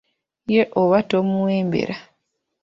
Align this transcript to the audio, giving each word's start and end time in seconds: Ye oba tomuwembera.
Ye 0.53 0.61
oba 0.81 0.99
tomuwembera. 1.09 1.95